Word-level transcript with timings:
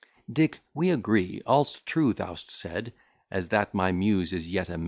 Dick, 0.33 0.61
we 0.73 0.89
agree 0.89 1.43
all's 1.45 1.79
true 1.81 2.11
thou'st 2.11 2.49
said, 2.49 2.91
As 3.29 3.49
that 3.49 3.75
my 3.75 3.91
Muse 3.91 4.33
is 4.33 4.49
yet 4.49 4.67
a 4.67 4.79
maid. 4.79 4.79